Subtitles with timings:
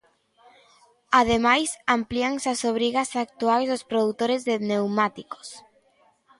[1.19, 5.47] Ademais, amplíanse as obrigas actuais dos produtores de pneumáticos.